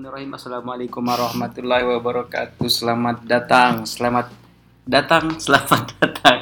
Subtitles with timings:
[0.00, 0.32] Bismillahirrahmanirrahim.
[0.32, 2.68] Assalamualaikum warahmatullahi wabarakatuh.
[2.72, 4.32] Selamat datang, selamat
[4.88, 6.40] datang, selamat datang.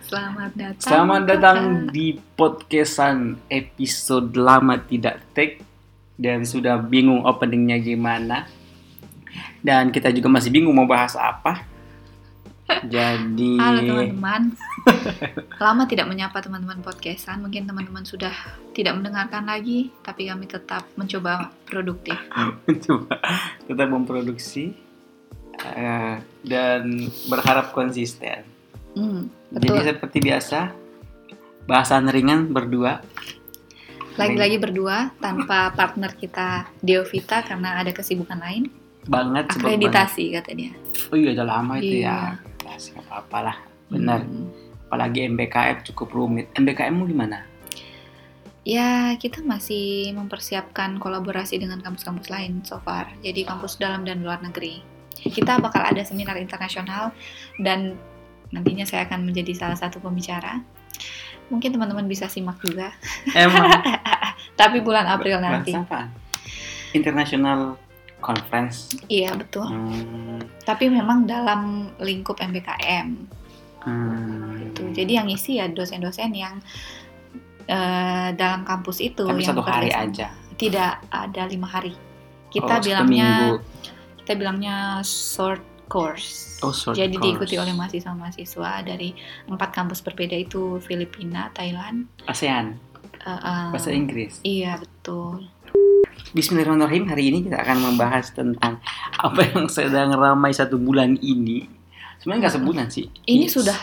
[0.00, 0.80] Selamat datang.
[0.80, 1.92] Selamat datang Kakak.
[1.92, 5.60] di podcastan episode lama tidak take
[6.16, 8.48] dan sudah bingung openingnya gimana.
[9.60, 11.68] Dan kita juga masih bingung mau bahas apa.
[12.82, 14.42] Jadi Halo teman-teman.
[15.58, 17.38] Lama tidak menyapa teman-teman podcastan.
[17.38, 18.32] Mungkin teman-teman sudah
[18.72, 22.16] tidak mendengarkan lagi, tapi kami tetap mencoba produktif.
[22.88, 23.20] coba
[23.62, 24.72] tetap memproduksi
[25.60, 26.82] eh, dan
[27.28, 28.42] berharap konsisten.
[28.92, 29.84] Hmm, Jadi betul.
[29.84, 30.58] seperti biasa
[31.64, 33.00] bahasan ringan berdua.
[34.12, 38.68] Lagi-lagi berdua tanpa partner kita Deovita karena ada kesibukan lain.
[39.02, 40.70] banget Akreditasi kata dia.
[40.70, 41.10] banget.
[41.10, 42.38] Oh iya udah lama itu Iya.
[42.38, 42.51] ya.
[42.72, 43.56] Akreditasi nggak apa-apa lah.
[43.92, 44.20] Benar.
[44.24, 44.48] Hmm.
[44.88, 46.48] Apalagi MBKM cukup rumit.
[46.56, 47.44] MBKM mu gimana?
[48.62, 53.10] Ya, kita masih mempersiapkan kolaborasi dengan kampus-kampus lain so far.
[53.20, 54.80] Jadi kampus dalam dan luar negeri.
[55.18, 57.12] Kita bakal ada seminar internasional
[57.60, 57.98] dan
[58.54, 60.64] nantinya saya akan menjadi salah satu pembicara.
[61.50, 62.94] Mungkin teman-teman bisa simak juga.
[63.36, 63.68] Emang
[64.60, 65.74] Tapi bulan April nanti.
[65.76, 66.08] apaan?
[68.22, 68.94] Conference.
[69.10, 69.66] Iya, betul.
[69.66, 73.08] Hmm, Tapi memang dalam lingkup MBKM
[73.82, 74.70] hmm.
[74.70, 74.82] gitu.
[74.94, 76.62] Jadi yang isi ya dosen-dosen yang
[77.66, 80.30] eh, dalam kampus itu Tapi yang satu hari aja.
[80.54, 81.92] Tidak ada lima hari.
[82.48, 83.58] Kita Oh, bilangnya
[84.22, 86.62] kita bilangnya short course.
[86.62, 87.24] Oh, short Jadi course.
[87.26, 89.10] diikuti oleh mahasiswa-mahasiswa dari
[89.50, 92.06] empat kampus berbeda itu Filipina, Thailand.
[92.30, 92.78] ASEAN.
[93.22, 94.38] eh, eh, Bahasa Inggris.
[94.42, 95.46] Iya betul.
[96.32, 97.12] Bismillahirrahmanirrahim.
[97.12, 98.80] Hari ini kita akan membahas tentang
[99.20, 101.68] apa yang sedang ramai satu bulan ini.
[102.24, 103.04] Sebenarnya nggak sebulan sih.
[103.28, 103.76] Ini It's sudah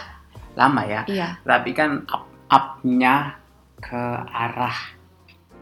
[0.58, 1.05] lama ya.
[1.05, 3.37] iya Tapi kan up upnya
[3.77, 4.02] ke
[4.33, 4.73] arah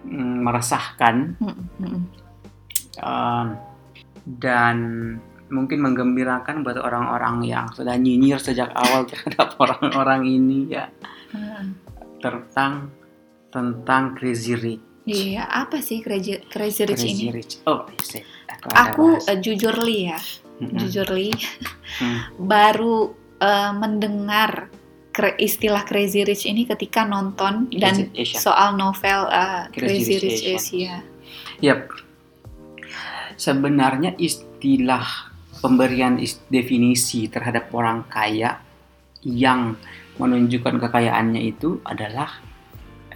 [0.07, 2.01] mm, meresahkan Mm, mm,
[3.03, 3.47] um,
[4.39, 4.77] dan
[5.51, 10.87] mungkin menggembirakan buat orang-orang yang sudah nyinyir sejak awal terhadap orang-orang ini ya
[11.35, 11.75] Mm.
[12.23, 12.87] tentang
[13.51, 14.86] tentang Crazy Rich.
[15.07, 17.31] Iya apa sih crazy, crazy rich Crazy ini?
[17.33, 17.53] Rich.
[17.63, 19.25] Oh, yes, aku, Aku bahas.
[19.25, 20.19] eh, jujur li ya,
[20.59, 20.77] Mm-mm.
[20.77, 21.31] jujur li
[21.97, 22.19] Hmm.
[22.51, 23.09] baru
[23.39, 24.67] eh, mendengar
[25.33, 28.41] istilah crazy rich ini ketika nonton dan Crazy Asian.
[28.43, 30.59] soal novel eh, Crazy Crazy, Rich Rich Asian.
[30.59, 30.95] Asia.
[31.63, 31.79] Yap.
[33.33, 35.05] Sebenarnya istilah
[35.57, 38.61] pemberian is- definisi terhadap orang kaya
[39.21, 39.73] yang
[40.15, 42.41] menunjukkan kekayaannya itu adalah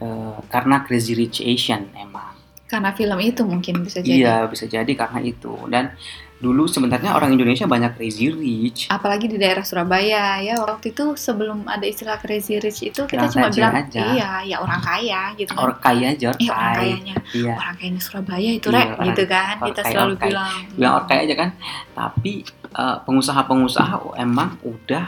[0.02, 2.34] eh, karena Crazy Rich Asian emang.
[2.66, 4.16] Karena film itu mungkin bisa jadi.
[4.18, 5.52] Iya, bisa jadi karena itu.
[5.68, 5.92] Dan
[6.38, 8.90] dulu sebenarnya orang Indonesia banyak Crazy Rich.
[8.90, 13.46] apalagi di daerah Surabaya ya waktu itu sebelum ada istilah crazy rich itu kita cuma
[13.48, 14.02] bilang aja.
[14.10, 16.80] iya ya orang kaya gitu kan Orang kaya aja, orang Iya orang kaya.
[16.82, 20.02] kayanya Iya, orang kayanya Surabaya itu Iya, rek orang- gitu kan orang kita kaya, selalu
[20.04, 20.26] orang kaya.
[20.26, 21.50] bilang bilang orang kaya aja kan.
[21.94, 22.34] Tapi
[22.72, 25.06] eh, pengusaha-pengusaha emang udah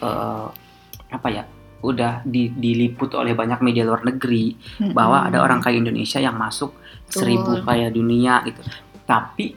[0.00, 0.46] eh,
[1.10, 1.44] apa ya?
[1.84, 4.90] Udah di- diliput oleh banyak media luar negeri Mm-mm.
[4.90, 6.72] bahwa ada orang kaya Indonesia yang masuk
[7.04, 8.64] seribu kaya dunia gitu.
[9.04, 9.52] Tapi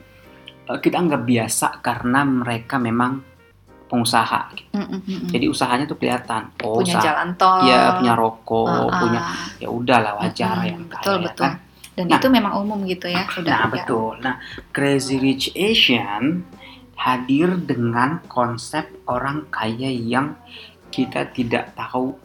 [0.65, 3.23] eh, kita anggap biasa karena mereka memang
[3.85, 4.51] pengusaha.
[4.53, 4.67] gitu.
[4.75, 5.31] Mm-mm.
[5.31, 6.51] Jadi usahanya tuh kelihatan.
[6.59, 8.99] Oh, punya usaha- jalan tol ya punya rokok, Ah, ah.
[8.99, 9.21] punya
[9.57, 11.53] ya udahlah wajar Mm-mm, yang kaya betul ya betul kan.
[11.95, 12.17] dan Nah.
[12.19, 13.71] itu memang umum gitu ya sudah Nah ya.
[13.71, 14.11] betul.
[14.19, 14.35] Nah
[14.69, 16.43] Crazy Rich Asian
[16.97, 20.35] hadir dengan konsep orang kaya yang
[20.97, 22.17] kita tidak tahu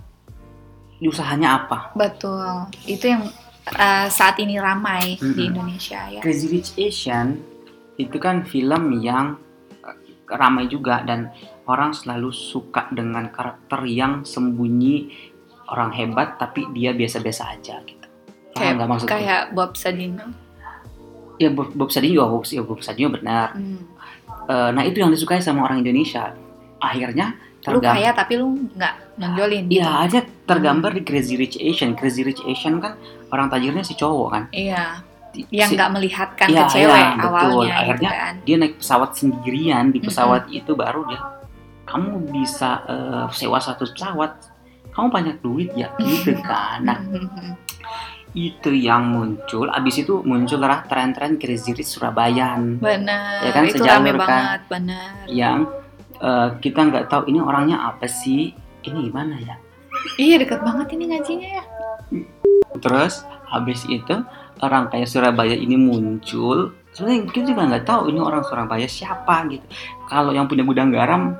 [1.05, 1.93] usahanya apa.
[1.93, 2.41] betul
[2.89, 3.29] itu yang
[3.77, 5.49] uh, saat ini ramai di Mm-mm.
[5.53, 7.37] Indonesia ya Crazy Rich Asian
[8.01, 9.37] itu kan film yang
[9.85, 9.99] eh,
[10.33, 11.29] ramai juga dan
[11.69, 15.13] orang selalu suka dengan karakter yang sembunyi
[15.69, 18.07] orang hebat tapi dia biasa-biasa aja gitu.
[18.57, 19.13] Kayak nggak maksudku?
[19.13, 20.27] kayak Bob Sadino
[21.41, 23.57] Ya Bob, Bob Sadino, Bob, ya, Bob Sadino benar.
[23.57, 23.83] Hmm.
[24.47, 26.31] Eh, nah itu yang disukai sama orang Indonesia.
[26.79, 27.95] Akhirnya lu tergambar.
[27.95, 31.95] kaya tapi lu nggak nonjolin gitu Iya, aja tergambar di Crazy Rich Asian.
[31.95, 32.99] Crazy Rich Asian kan
[33.29, 34.43] orang tajirnya si cowok kan.
[34.51, 34.99] iya
[35.31, 37.31] Di- yang si- nggak melihatkan Iya, ke cewek iya, betul.
[37.33, 38.35] awalnya Akhirnya gitu kan.
[38.43, 41.21] dia naik pesawat sendirian di pesawat itu baru dia
[41.85, 44.33] kamu bisa eh, sewa satu pesawat.
[44.91, 46.83] Kamu banyak duit ya gitu kan.
[46.83, 46.99] Nah,
[48.33, 49.69] itu yang muncul.
[49.69, 54.19] Abis itu muncullah tren-tren Crazy Rich Surabayan benar Ya kan, itu rame kan.
[54.19, 55.69] banget benar yang
[56.23, 58.55] eh, kita nggak tahu ini orangnya apa sih.
[58.83, 59.57] Ini gimana ya?
[60.19, 61.65] iya deket banget ini ngajinya ya
[62.83, 64.17] Terus habis itu
[64.65, 66.73] orang kayak Surabaya ini muncul.
[66.97, 69.65] Sebenarnya kita juga nggak tahu ini orang Surabaya siapa gitu.
[70.09, 71.37] Kalau yang punya gudang garam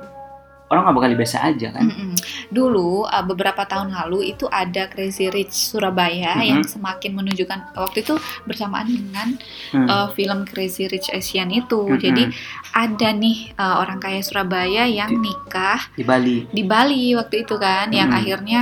[0.73, 2.11] orang nggak bakal biasa aja kan Mm-mm.
[2.49, 6.43] Dulu uh, beberapa tahun lalu itu ada Crazy Rich Surabaya Mhm.
[6.43, 9.27] yang semakin menunjukkan waktu itu bersamaan dengan
[9.69, 9.85] Hmm.
[9.85, 11.81] uh, film Crazy Rich Asian itu.
[11.83, 11.97] Mm-mm.
[11.97, 12.23] Jadi
[12.71, 17.55] ada nih uh, orang kaya Surabaya yang Di- nikah di Bali di Bali waktu itu
[17.55, 18.19] kan, yang Mm-mm.
[18.19, 18.59] akhirnya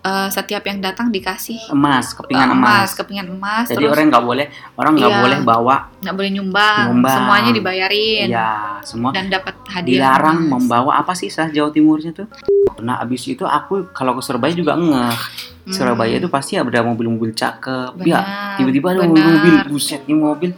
[0.00, 4.24] uh, setiap yang datang dikasih emas kepingan uh, emas, kepingan emas, jadi terus orang nggak
[4.26, 5.20] boleh orang nggak Iya.
[5.20, 7.14] boleh bawa nggak boleh nyumbang, Nyumbang.
[7.14, 8.50] semuanya dibayarin ya
[8.82, 10.16] semua dan dapat hadiah.
[10.16, 10.50] dilarang emas.
[10.54, 12.26] membawa apa sih Jawa Timurnya tuh
[12.80, 15.18] nah abis itu aku kalau ke Surabaya juga ngeh
[15.60, 15.76] Hmm.
[15.76, 20.50] Surabaya itu pasti ada mobil-mobil cakep ya Benar, tiba-tiba ada mobil-mobil buset ini mobil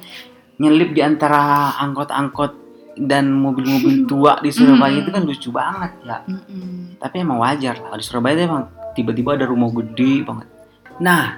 [0.56, 2.54] nyelip di antara angkot-angkot
[3.02, 5.02] dan mobil-mobil tua di Surabaya Mm.
[5.02, 7.02] itu kan lucu banget ya Mm-mm.
[7.02, 10.46] tapi emang wajar lah di Surabaya itu emang tiba-tiba ada rumah gede banget
[11.02, 11.34] nah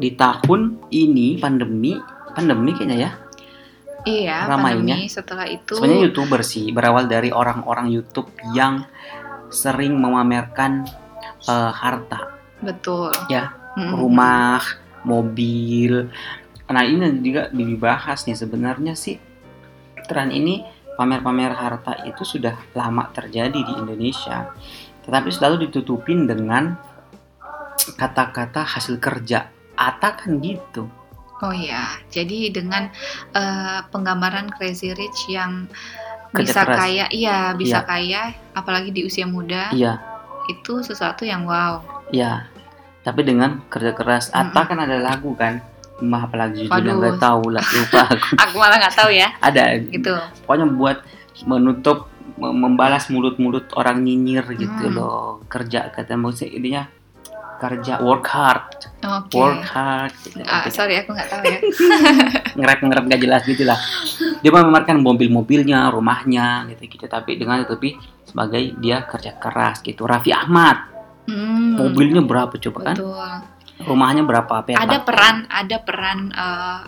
[0.00, 2.00] di tahun ini pandemi
[2.32, 3.10] pandemi kayaknya ya
[4.06, 4.94] Iya, Ramainya.
[4.94, 8.86] pandemi setelah itu sebenarnya youtuber sih berawal dari orang-orang YouTube yang
[9.50, 10.86] sering memamerkan
[11.50, 13.10] eh, harta betul.
[13.26, 13.98] Ya, Mm-mm.
[13.98, 14.62] rumah
[15.02, 16.10] mobil
[16.66, 19.18] nah ini juga dibahas nih sebenarnya sih
[20.06, 20.66] tren ini
[20.98, 24.50] pamer-pamer harta itu sudah lama terjadi di Indonesia
[25.06, 26.74] tetapi selalu ditutupin dengan
[27.94, 30.88] kata-kata hasil kerja Ata kan gitu
[31.38, 32.88] Oh iya, jadi dengan
[33.30, 35.68] eh, penggambaran Crazy Rich yang
[36.28, 36.78] Kerja bisa keras.
[36.78, 37.86] kaya, iya bisa Iya.
[37.86, 38.22] kaya,
[38.52, 40.00] apalagi di usia muda, iya
[40.46, 41.82] itu sesuatu yang wow.
[42.08, 42.46] iya
[43.02, 45.58] tapi dengan kerja keras Ata kan ada lagu kan
[45.96, 47.00] Mah apalagi judulnya Waduh.
[47.00, 50.14] nggak tahu lah lupa aku Aku malah nggak tahu ya, ada gitu.
[50.42, 50.98] pokoknya buat
[51.42, 52.06] menutup
[52.36, 54.94] mem- membalas mulut-mulut orang nyinyir gitu Hmm.
[54.94, 56.86] loh kerja kata musik intinya
[57.56, 58.66] kerja work hard
[59.00, 59.34] Oke.
[59.34, 60.40] work hard gitu.
[60.42, 61.58] Ah, sorry, aku nggak tahu ya.
[62.58, 63.76] ngerap ngerap gak jelas gitu lah
[64.38, 70.30] dia memamerkan mobil-mobilnya rumahnya gitu gitu tapi dengan tapi sebagai dia kerja keras gitu Raffi
[70.30, 73.18] Ahmad Hmm, mobilnya berapa coba kan betul.
[73.82, 76.80] rumahnya berapa perak Ada peran, ada peran eh,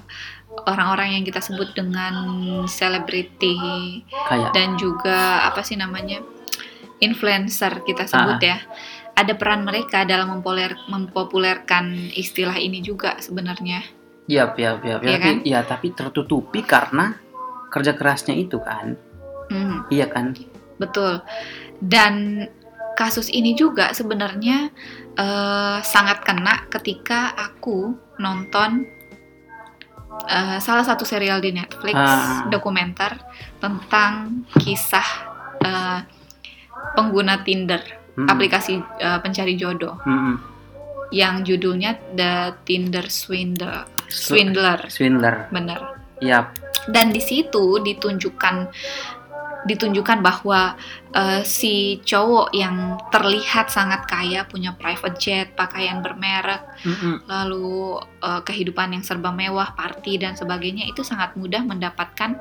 [0.64, 2.14] orang-orang yang kita sebut dengan
[2.64, 3.58] selebriti
[4.24, 6.22] kayak dan juga apa sih namanya
[6.98, 8.42] influencer kita sebut Ah.
[8.44, 8.58] ya
[9.18, 13.82] ada peran mereka dalam mempopuler- mempopulerkan istilah ini juga sebenarnya.
[14.30, 14.96] Iya iya iya Iya.
[15.02, 15.36] Iya kan?
[15.42, 17.18] iya, tapi tertutupi karena
[17.68, 18.94] kerja kerasnya itu kan.
[19.50, 20.38] Hmm, iya kan?
[20.78, 21.18] Betul.
[21.80, 22.46] Dan
[22.94, 24.70] kasus ini juga sebenarnya
[25.14, 28.86] eh, sangat kena ketika aku nonton
[30.28, 32.46] eh, salah satu serial di Netflix Ah.
[32.46, 33.18] dokumenter
[33.58, 35.08] tentang kisah
[35.58, 36.00] eh,
[36.94, 37.82] pengguna Tinder
[38.18, 38.26] Mm-mm.
[38.26, 40.34] aplikasi eh, pencari jodoh Mm-mm.
[41.14, 43.86] yang judulnya The Tinder Swindler.
[44.10, 45.80] Sw- Swindler, Swindler bener.
[46.18, 46.50] Iya,
[46.90, 48.56] Dan di situ ditunjukkan
[49.58, 50.74] ditunjukkan bahwa
[51.12, 57.26] eh, si cowok yang terlihat sangat kaya, punya private jet, pakaian bermerek, Mm-mm.
[57.26, 62.38] lalu eh, kehidupan yang serba mewah, party dan sebagainya itu sangat mudah mendapatkan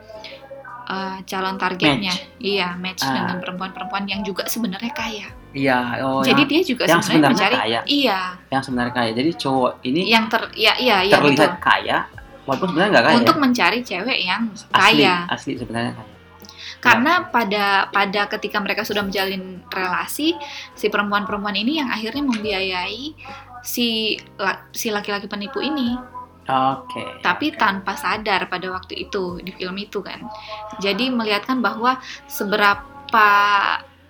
[0.87, 2.13] eh, calon targetnya.
[2.39, 3.11] Iya, match Ah.
[3.11, 5.27] dengan perempuan-perempuan yang juga sebenarnya kaya.
[5.51, 7.79] Iya, oh Jadi yang, dia juga yang sebenarnya sebenarnya mencari kaya.
[7.89, 9.11] iya, yang sebenarnya kaya.
[9.15, 11.33] Jadi cowok ini yang ter ya iya iya betul.
[11.33, 11.97] terlihat kaya,
[12.45, 13.17] walaupun sebenarnya nggak kaya.
[13.19, 15.15] untuk mencari cewek yang asli, kaya.
[15.27, 16.11] asli sebenarnya kaya.
[16.77, 20.37] Karena pada pada ketika mereka sudah menjalin relasi,
[20.77, 23.17] si perempuan-perempuan ini yang akhirnya membiayai
[23.65, 24.13] si
[24.71, 25.97] si laki-laki penipu ini,
[26.47, 27.19] Oke.
[27.19, 30.23] tapi tanpa sadar pada waktu itu di film itu kan.
[30.79, 33.29] Jadi melihatkan bahwa seberapa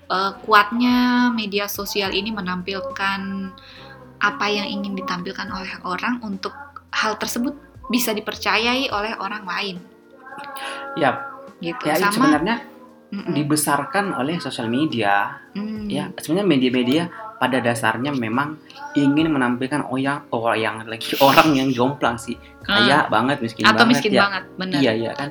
[0.08, 3.22] eh, kuatnya media sosial ini menampilkan
[4.18, 6.54] apa yang ingin ditampilkan oleh orang untuk
[6.94, 7.54] hal tersebut
[7.88, 9.78] bisa dipercayai oleh orang lain
[10.98, 11.22] Ya,
[11.62, 11.86] gitu.
[11.86, 12.56] ya Sama sebenarnya
[13.14, 13.34] Mm-mm.
[13.34, 15.38] dibesarkan oleh sosial media.
[15.54, 15.86] Hmm.
[15.88, 17.04] Ya, sebenarnya media-media
[17.38, 18.58] pada dasarnya memang
[18.94, 23.72] ingin menampilkan orang orang lagi orang yang jomplang sih, kaya banget, miskin Hmm.
[23.72, 24.22] atau banget miskin ya.
[24.26, 25.30] banget bener Iya iya kan.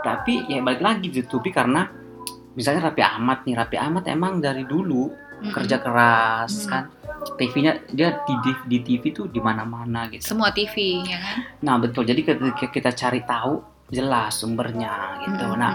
[0.00, 1.90] Tapi ya balik lagi ditutupi karena
[2.52, 5.52] misalnya Raffi Ahmad nih, Raffi Ahmad emang dari dulu Mm-mm.
[5.52, 6.70] kerja keras Hmm.
[6.70, 6.84] kan.
[7.36, 10.24] TV-nya dia di, di, di TV tuh di mana-mana gitu.
[10.24, 12.08] semua TV ya kan Nah betul.
[12.08, 13.60] Jadi ketika kita cari tahu
[13.92, 15.44] jelas sumbernya gitu.
[15.44, 15.72] Mm-mm, Nah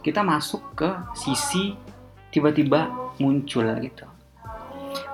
[0.00, 1.78] kita masuk ke sisi
[2.26, 4.02] tiba-tiba muncul gitu.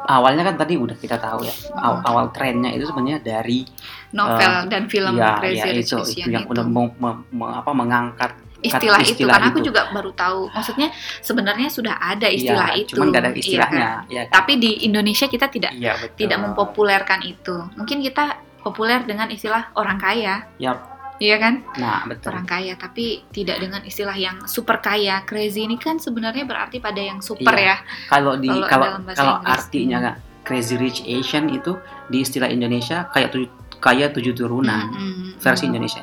[0.07, 1.55] Awalnya kan tadi udah kita tahu ya.
[1.75, 2.07] Aw- Mm.
[2.07, 3.67] awal trennya itu sebenarnya dari
[4.11, 6.53] novel dan film ya, Crazy ya Rich itu, Asian itu yang itu.
[6.55, 9.67] udah mau, me- me- apa mengangkat istilah, itu istilah karena aku itu.
[9.67, 10.89] juga baru tahu maksudnya
[11.21, 13.89] sebenarnya sudah ada istilah Iya, itu Cuman gak ada iya istilahnya.
[14.01, 14.03] kan?
[14.09, 14.33] ya kan?
[14.33, 16.17] tapi di Indonesia kita tidak Iya betul.
[16.17, 18.25] tidak mempopulerkan itu mungkin kita
[18.59, 20.96] populer dengan istilah orang kaya Yap.
[21.19, 21.65] Iya kan?
[21.77, 22.31] Nah, betul.
[22.31, 25.23] Orang kaya, tapi tidak dengan istilah yang super kaya.
[25.23, 27.73] Crazy ini kan sebenarnya berarti pada yang super Iya.
[27.73, 27.77] ya.
[28.09, 31.75] Kalau di Kalau kalau artinya Kak, Crazy Rich Asian itu
[32.07, 35.37] di istilah Indonesia kayak tujuh kaya tujuh turunan Mm-mm.
[35.37, 35.71] versi Mm.
[35.71, 36.03] Indonesia.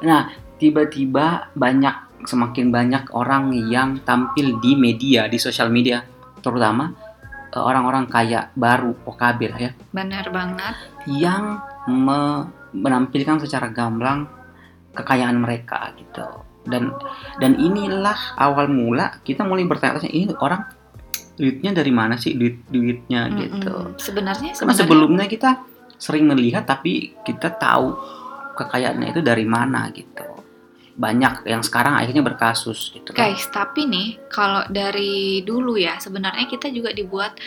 [0.00, 6.04] Nah, tiba-tiba banyak semakin banyak orang yang tampil di media, di sosial media,
[6.38, 6.92] terutama
[7.48, 10.74] eh, orang-orang kaya baru OKB lah ya, Benar banget.
[11.08, 14.28] yang me- menampilkan secara gamblang
[14.94, 16.26] kekayaan mereka gitu.
[16.66, 16.92] Dan
[17.40, 20.60] dan inilah awal mula kita mulai bertanya-tanya ini orang
[21.40, 23.72] duitnya dari mana sih duit duitnya gitu.
[23.72, 23.96] Mm-mm.
[23.96, 25.50] Sebenarnya Karena sebenarnya sebelumnya kita
[25.96, 27.96] sering melihat tapi kita tahu
[28.60, 30.28] kekayaannya itu dari mana gitu.
[31.00, 33.32] Banyak yang sekarang akhirnya berkasus gitu kan.
[33.32, 37.40] Guys, tapi nih kalau dari dulu ya sebenarnya kita juga dibuat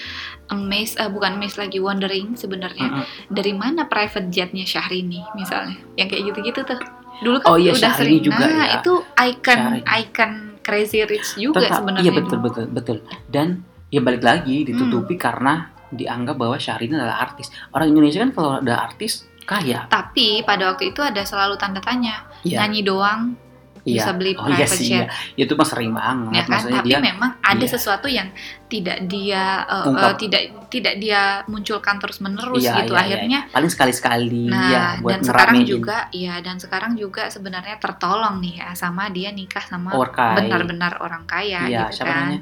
[0.49, 3.29] amazed, eh, bukan amazed lagi wondering sebenarnya Mm-mm.
[3.29, 6.81] dari mana private jetnya Syahrini misalnya, yang kayak gitu-gitu tuh.
[7.19, 8.75] Dulu kan Oh iya, udah Syahrini sering, juga nah ya.
[8.79, 9.81] itu icon Syahrini.
[9.85, 12.01] icon crazy rich juga sebenarnya.
[12.01, 12.97] Iya betul betul betul.
[13.27, 14.67] Dan ya balik lagi Hmm.
[14.69, 15.53] ditutupi karena
[15.89, 17.53] dianggap bahwa Syahrini adalah artis.
[17.69, 19.11] Orang Indonesia kan kalau ada artis
[19.43, 19.85] kaya.
[19.85, 22.63] Tapi pada waktu itu ada selalu tanda tanya, Iya.
[22.63, 23.35] nyanyi doang
[23.83, 25.03] bisa beli Oh iya private iya.
[25.35, 26.31] Itu mah sering banget.
[26.31, 27.71] ya kan Maksudnya tapi dia memang ada iya.
[27.71, 28.27] sesuatu yang
[28.65, 30.07] tidak dia uh, Ungkap.
[30.07, 33.03] uh, tidak tidak dia munculkan terus menerus Iya, gitu iya, iya.
[33.05, 35.67] akhirnya paling sekali-sekali nah ya buat dan sekarang ngeramein.
[35.69, 39.91] juga ya dan sekarang juga sebenarnya tertolong nih ya sama dia nikah sama
[40.33, 42.41] benar-benar orang kaya Iya, gitu siapa kan namanya?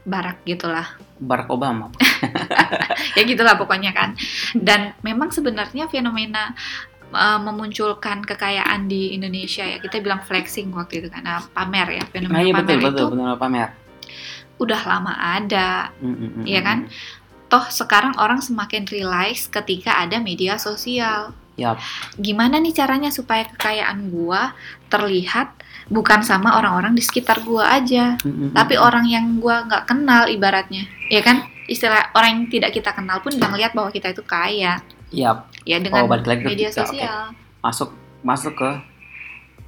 [0.00, 0.88] barak gitulah
[1.20, 1.92] Barack Obama.
[3.16, 4.16] ya gitulah pokoknya kan
[4.56, 6.56] dan memang sebenarnya fenomena
[7.10, 12.02] uh, memunculkan kekayaan di Indonesia ya kita bilang flexing waktu itu kan nah, pamer ya
[12.02, 13.68] Nah, fenomena iya betul pamer betul itu benar pamer.
[14.56, 16.78] udah lama ada Mm, mm, mm, Iya kan?
[16.84, 16.92] mm.
[17.46, 21.34] toh sekarang orang semakin realize ketika ada media sosial.
[21.56, 21.76] Yap.
[22.16, 24.54] Gimana nih caranya supaya kekayaan gua
[24.86, 25.50] terlihat
[25.86, 30.24] bukan sama orang-orang di sekitar gua aja, Mm, mm, tapi orang yang gua nggak kenal
[30.26, 31.42] ibaratnya, ya kan?
[31.66, 34.78] Istilah orang yang tidak kita kenal pun nggak ngeliat bahwa kita itu kaya,
[35.10, 35.50] Yap.
[35.66, 37.34] ya dengan Oh, balik lagi ke media kita, sosial.
[37.60, 37.90] Masuk
[38.22, 38.70] masuk ke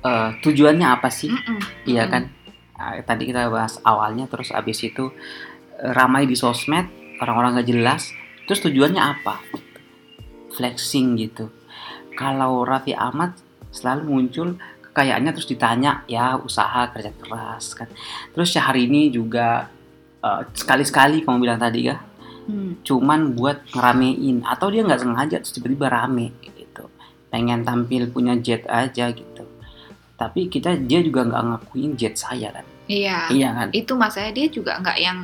[0.06, 1.30] eh, tujuannya apa sih?
[1.30, 1.58] Mm-mm.
[1.86, 2.12] Iya Mm-mm.
[2.14, 2.22] kan?
[2.78, 5.10] Nah, tadi kita bahas awalnya terus abis itu
[5.82, 6.86] eh, ramai di sosmed,
[7.18, 8.14] orang-orang nggak jelas.
[8.46, 9.38] Terus tujuannya apa?
[10.54, 11.50] Flexing gitu.
[12.14, 13.34] Kalau Raffi Ahmad
[13.72, 14.48] selalu muncul
[14.92, 17.88] kekayaannya terus ditanya ya usaha kerja keras kan.
[18.36, 19.66] Terus Syahrini juga
[20.22, 21.98] eh, sekali-sekali kamu bilang tadi ya
[22.42, 22.82] Hmm.
[22.82, 26.90] cuman buat ngeramein atau dia nggak sengaja terus tiba-tiba rame gitu
[27.30, 29.44] pengen tampil punya jet aja gitu
[30.18, 33.30] tapi kita dia juga nggak ngakuin jet saya kan Iya.
[33.30, 35.22] iya kan Itu masanya dia juga nggak yang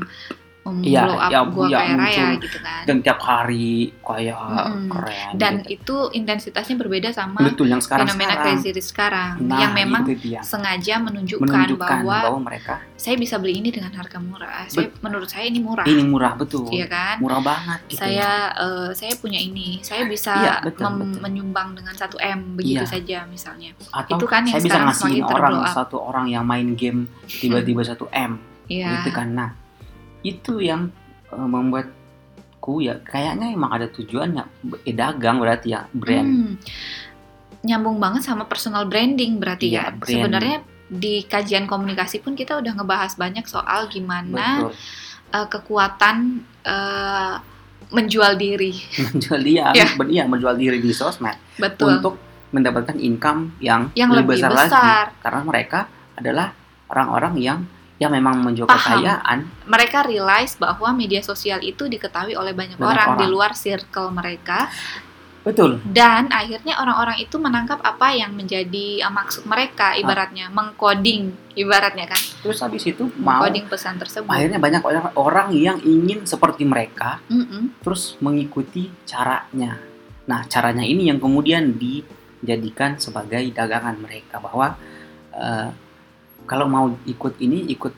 [0.79, 2.83] Iya, blow up ya, gua ya, kayak raya gitu kan.
[2.85, 4.89] dan tiap hari kayak Mm-mm.
[4.89, 5.73] keren Dan gitu.
[5.75, 10.03] itu intensitasnya berbeda sama betul yang sekarang fenomena sekarang crazy rich sekarang nah yang memang
[10.41, 14.67] sengaja menunjukkan, menunjukkan bahwa, bahwa, mereka saya bisa beli ini dengan harga murah.
[14.67, 15.87] Saya menurut saya ini murah.
[15.87, 17.23] ini murah betul Iya kan?
[17.23, 19.79] murah banget gitu Saya eh, saya punya ini.
[19.81, 21.21] Saya bisa Iya, betul, mem- betul.
[21.23, 22.91] menyumbang dengan 1 M begitu Iya.
[22.91, 23.71] saja misalnya.
[23.89, 28.11] atau itu kan yang saya bisa ngasihin orang satu orang yang main game tiba-tiba satu
[28.11, 28.99] M Iya.
[28.99, 29.51] gitu kan nah
[30.21, 30.91] itu yang
[31.29, 31.95] eh, membuatku
[32.79, 34.45] ya kayaknya emang ada tujuannya
[34.83, 36.55] eh, dagang berarti ya brand Hmm.
[37.61, 39.85] Nyambung banget sama personal branding berarti Iya, ya.
[39.91, 40.07] brand.
[40.09, 40.57] Sebenarnya
[40.87, 44.73] di kajian komunikasi pun kita udah ngebahas banyak soal gimana betul
[45.29, 46.17] eh, kekuatan
[46.63, 47.35] eh,
[47.89, 48.73] menjual diri.
[49.07, 49.91] menjual dia Ya.
[49.99, 51.99] ben- iya, menjual diri di sosmed Betul.
[51.99, 52.15] untuk
[52.49, 54.55] mendapatkan income yang, yang lebih besar.
[54.55, 55.81] lagi karena mereka
[56.15, 56.55] adalah
[56.87, 57.59] orang-orang yang
[57.99, 58.79] yang memang menjual Paham.
[58.79, 59.39] kekayaan.
[59.67, 63.35] Mereka realize bahwa media sosial itu diketahui oleh banyak, Banyak orang, di orang.
[63.35, 64.71] luar circle mereka.
[65.43, 65.81] Betul.
[65.83, 70.53] Dan akhirnya orang-orang itu menangkap apa yang menjadi uh, maksud mereka ibaratnya.
[70.53, 72.21] Mengcoding ibaratnya kan.
[72.45, 74.29] Terus habis itu mau mengcoding pesan tersebut.
[74.29, 77.81] akhirnya banyak orang orang yang ingin seperti mereka Mm-mm.
[77.81, 79.81] terus mengikuti caranya.
[80.29, 84.77] Nah caranya ini yang kemudian dijadikan sebagai dagangan mereka bahwa
[85.33, 85.71] eh,
[86.49, 87.93] kalau mau ikut ini ikut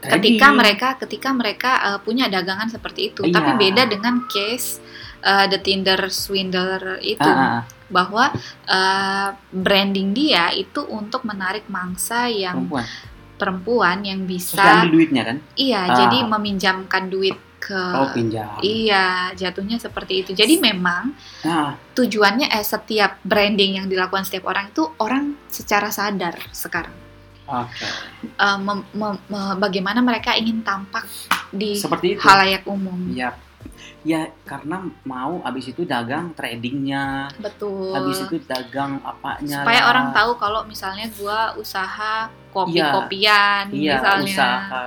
[0.00, 0.16] ketika
[0.48, 0.56] trading.
[0.56, 3.34] mereka ketika mereka uh, punya dagangan seperti itu Iya.
[3.36, 4.80] tapi beda dengan case
[5.20, 8.32] uh, the Tinder swindler itu Ah, ah, bahwa
[8.66, 12.86] uh, branding dia itu untuk menarik mangsa yang perempuan
[13.36, 15.96] perempuan yang bisa diambil duitnya kan Iya, Ah.
[15.96, 20.30] jadi meminjamkan duit ke oh pinjam Iya, jatuhnya seperti itu.
[20.32, 21.12] Jadi memang
[21.44, 26.92] nah tujuannya eh setiap branding yang dilakukan setiap orang itu orang secara sadar sekarang.
[27.50, 27.86] Oke.
[28.38, 31.04] Eh, mem- mem- me- bagaimana mereka ingin tampak
[31.50, 32.22] di seperti itu.
[32.22, 33.10] halayak umum.
[33.10, 33.34] Iya.
[34.00, 37.92] Ya karena mau abis itu dagang tradingnya, betul.
[37.92, 39.88] Habis itu dagang apanya supaya lah.
[39.92, 44.24] orang tahu kalau misalnya gua usaha kopi-kopian iya misalnya.
[44.24, 44.82] usaha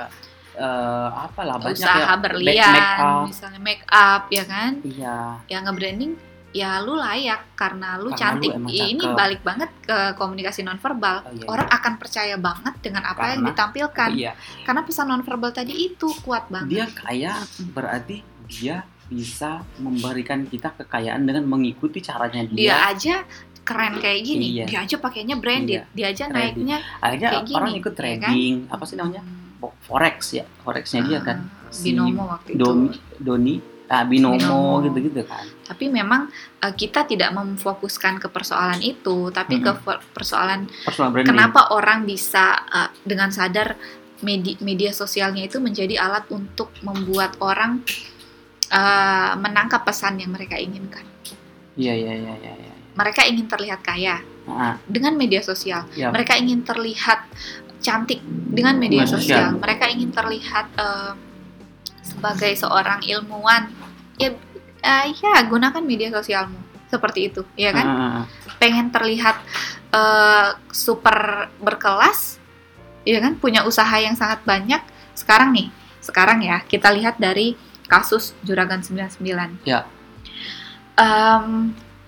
[1.13, 2.15] apalah banyak usaha ya.
[2.17, 3.23] Berlian make up.
[3.29, 4.71] misalnya make up ya kan?
[4.81, 5.17] Iya.
[5.45, 6.13] Ya nge-branding
[6.53, 8.51] ya lu layak karena lu Karena cantik.
[8.53, 9.17] lu ini cakep.
[9.17, 11.17] balik banget ke komunikasi nonverbal.
[11.19, 14.09] Oh, iya, orang akan percaya banget dengan apa yang Karena- ditampilkan.
[14.13, 14.31] iya.
[14.61, 16.69] Karena pesan nonverbal tadi itu kuat banget.
[16.69, 17.33] Dia kaya
[17.73, 22.55] berarti dia bisa memberikan kita kekayaan dengan mengikuti caranya dia.
[22.55, 23.15] Dia, aja
[23.63, 24.45] keren kayak gini.
[24.53, 24.65] Iya.
[24.69, 25.89] dia aja pakainya branded.
[25.89, 26.35] Dia aja Trading.
[26.35, 28.03] naiknya akhirnya kayak gini, orang ikut ya kan?
[28.29, 29.21] trading apa sih namanya?
[29.23, 31.37] Hmm, forex ya forexnya dia kan.
[31.47, 32.91] Ah, si binomo waktu itu.
[33.17, 34.83] Doni Doni ah, binomo, Binomo.
[34.83, 39.83] gitu-gitu kan tapi memang eh, kita tidak memfokuskan ke persoalan itu tapi ke Mm-mm.
[39.83, 43.75] per- persoalan branding kenapa orang bisa eh, dengan sadar
[44.23, 47.83] media, media sosialnya itu menjadi alat untuk membuat orang
[48.69, 51.03] eh, menangkap pesan yang mereka inginkan
[51.75, 52.73] iya iya iya iya iya.
[52.95, 57.31] mereka ingin terlihat kaya Ah, dengan media sosial ya mereka ingin terlihat
[57.79, 59.51] cantik dengan media sosial.
[59.51, 59.59] sosial.
[59.59, 60.67] Mereka ingin terlihat
[62.13, 63.73] sebagai seorang ilmuwan.
[64.21, 64.37] Ya,
[64.85, 67.85] eh, ya gunakan media sosialmu seperti itu, ya kan?
[67.85, 68.21] Ah.
[68.61, 69.41] Pengen terlihat
[69.89, 72.37] eh, super berkelas,
[73.03, 73.35] ya kan?
[73.41, 74.79] Punya usaha yang sangat banyak.
[75.17, 77.57] Sekarang nih, sekarang ya kita lihat dari
[77.89, 79.65] kasus Juragan 99.
[79.65, 79.85] Ya.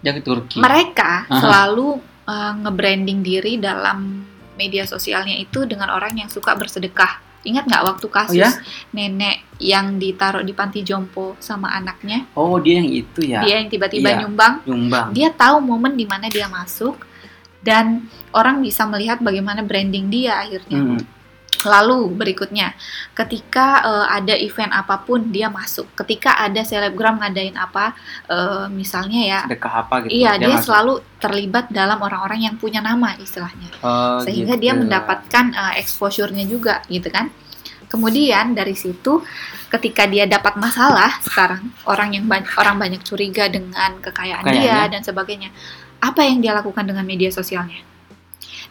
[0.05, 1.41] Dia ke Turki mereka Aha.
[1.41, 1.97] selalu
[2.29, 4.21] uh, nge-branding diri dalam
[4.53, 7.24] media sosialnya itu dengan orang yang suka bersedekah.
[7.45, 8.49] Ingat nggak waktu kasus ya?
[8.89, 13.69] nenek yang ditaruh di panti jompo sama anaknya, oh dia yang itu ya dia yang
[13.71, 14.17] tiba-tiba Iya.
[14.25, 16.99] nyumbang, nyumbang dia tahu momen di mana dia masuk
[17.63, 20.75] dan orang bisa melihat bagaimana branding dia akhirnya.
[20.75, 21.01] Hmm.
[21.65, 22.77] Lalu berikutnya,
[23.17, 25.89] ketika uh, ada event apa pun dia masuk.
[25.97, 27.97] Ketika ada selebgram ngadain apa,
[28.29, 30.65] uh, misalnya ya sedekah apa gitu Iya, dia, masuk.
[30.69, 33.73] selalu terlibat dalam orang-orang yang punya nama istilahnya.
[33.81, 34.63] Oh, Sehingga gitu.
[34.69, 37.33] dia mendapatkan uh, exposure-nya juga gitu kan.
[37.89, 39.21] Kemudian dari situ
[39.69, 44.93] ketika dia dapat masalah sekarang orang yang banyak orang banyak curiga dengan kekayaan dia Kekayaannya.
[44.93, 45.49] dan sebagainya.
[46.01, 47.94] Apa yang dia lakukan dengan media sosialnya?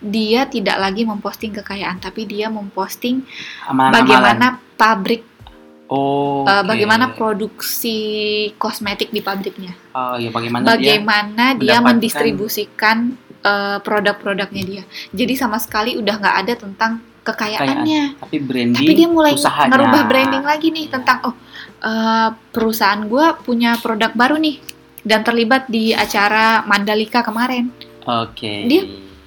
[0.00, 3.22] Dia tidak lagi memposting kekayaan tapi dia memposting
[3.66, 3.94] Amalan-amalan.
[4.00, 5.22] bagaimana pabrik
[5.86, 6.66] oh uh, oke.
[6.66, 7.98] bagaimana produksi
[8.56, 9.76] kosmetik di pabriknya.
[9.92, 12.96] oh ya bagaimana dia bagaimana dia mendapatkan- mendistribusikan
[13.44, 14.82] uh, produk-produknya dia.
[15.12, 16.92] Jadi sama sekali udah nggak ada tentang
[17.24, 18.20] kekayaannya.
[18.20, 19.72] tapi branding Tapi dia mulai usahanya.
[19.72, 21.34] ngerubah branding lagi nih tentang oh
[21.80, 24.60] uh, perusahaan gue punya produk baru nih
[25.04, 27.68] dan terlibat di acara Mandalika kemarin.
[28.04, 28.82] oke Dia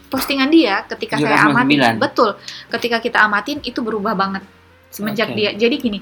[0.07, 2.03] Postingan dia ketika saya amatin, 99.
[2.03, 2.29] betul.
[2.71, 4.43] Ketika kita amatin itu berubah banget
[4.87, 5.37] semenjak Oke.
[5.37, 5.51] dia.
[5.53, 5.99] Jadi gini,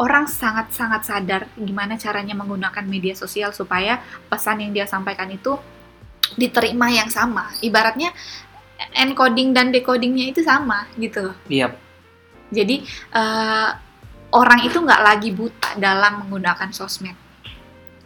[0.00, 5.56] orang sangat-sangat sadar gimana caranya menggunakan media sosial supaya pesan yang dia sampaikan itu
[6.36, 7.52] diterima yang sama.
[7.60, 8.12] Ibaratnya
[8.96, 11.36] encoding dan decodingnya itu sama gitu.
[11.52, 11.76] iya
[12.50, 13.70] Jadi eh,
[14.32, 17.14] orang itu nggak lagi buta dalam menggunakan sosmed.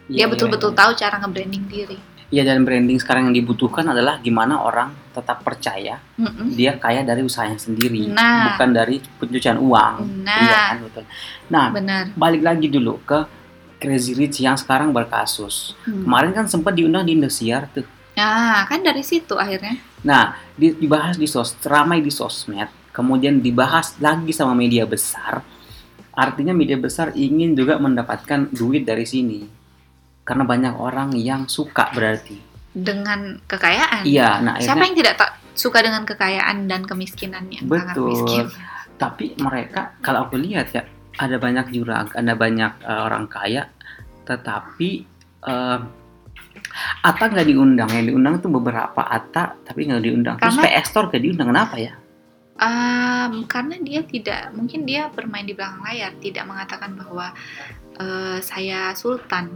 [0.05, 0.77] Dia iya, betul-betul iya.
[0.77, 1.97] tahu cara nge-branding diri.
[2.27, 6.51] Iya dan branding sekarang yang dibutuhkan adalah gimana orang tetap percaya Mm-mm.
[6.51, 8.51] dia kaya dari usahanya sendiri, Nah.
[8.51, 10.25] bukan dari pencucian uang.
[10.25, 10.39] Nah.
[10.41, 11.03] Iya kan betul.
[11.47, 12.03] Nah, Benar.
[12.13, 13.29] balik lagi dulu ke
[13.77, 15.77] Crazy Rich yang sekarang berkasus.
[15.83, 16.01] Hmm.
[16.01, 17.85] Kemarin kan sempat diundang di Indosiar tuh.
[18.15, 19.77] Nah, kan dari situ akhirnya.
[20.01, 25.43] Nah, di- dibahas di sos, ramai di sosmed, kemudian dibahas lagi sama media besar.
[26.11, 29.43] Artinya media besar ingin juga mendapatkan duit dari sini.
[30.25, 32.57] Karena banyak orang yang suka berarti.
[32.75, 34.03] dengan kekayaan.
[34.03, 37.63] Iya, nah Siapa akhirnya yang tidak tak suka dengan kekayaan dan kemiskinannya?
[37.63, 38.09] Sangat Betul.
[38.11, 38.45] miskin.
[38.95, 40.83] tapi mereka kalau aku lihat ya
[41.15, 43.71] ada banyak jurang, ada banyak eh, orang kaya,
[44.23, 44.89] tetapi
[45.43, 45.79] eh,
[46.99, 50.35] Ata nggak diundang, yang diundang tuh beberapa Ata, tapi nggak diundang.
[50.35, 51.93] Terus Karena- PS Store nggak diundang, kenapa ya?
[52.55, 57.31] Em, karena dia tidak, mungkin dia bermain di belakang layar, tidak mengatakan bahwa
[57.95, 59.55] eh, saya sultan.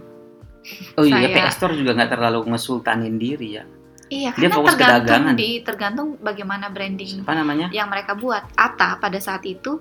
[0.96, 3.64] Oh iya, Saya- PS Store juga nggak terlalu ngesultanin diri ya.
[4.10, 7.68] Iya, Dia karena fokus ke tergantung di tergantung bagaimana branding Apa namanya?
[7.70, 8.42] yang mereka buat.
[8.58, 9.78] Ata pada saat itu